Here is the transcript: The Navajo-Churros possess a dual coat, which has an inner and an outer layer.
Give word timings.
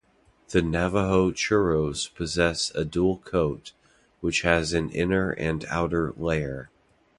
The 0.49 0.63
Navajo-Churros 0.63 2.07
possess 2.15 2.71
a 2.73 2.83
dual 2.83 3.19
coat, 3.19 3.71
which 4.19 4.41
has 4.41 4.73
an 4.73 4.89
inner 4.89 5.29
and 5.29 5.63
an 5.63 5.69
outer 5.71 6.11
layer. 6.17 6.71